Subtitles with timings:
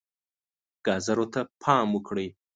[0.85, 2.27] ګازو ته پام وکړئ.